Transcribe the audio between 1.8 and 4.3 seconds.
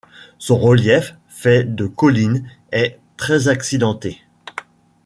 collines, est très accidenté.